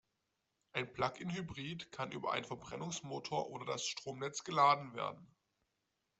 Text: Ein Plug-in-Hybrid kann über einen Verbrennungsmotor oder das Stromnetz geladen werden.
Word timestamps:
Ein 0.73 0.91
Plug-in-Hybrid 0.91 1.91
kann 1.91 2.11
über 2.11 2.31
einen 2.31 2.43
Verbrennungsmotor 2.43 3.51
oder 3.51 3.67
das 3.67 3.85
Stromnetz 3.85 4.43
geladen 4.43 4.95
werden. 4.95 5.31